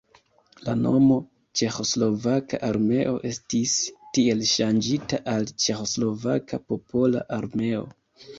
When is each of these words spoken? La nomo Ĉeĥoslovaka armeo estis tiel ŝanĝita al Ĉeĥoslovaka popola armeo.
La 0.67 0.73
nomo 0.77 1.17
Ĉeĥoslovaka 1.59 2.59
armeo 2.69 3.11
estis 3.33 3.75
tiel 4.19 4.41
ŝanĝita 4.53 5.21
al 5.35 5.47
Ĉeĥoslovaka 5.67 6.63
popola 6.73 7.25
armeo. 7.41 7.87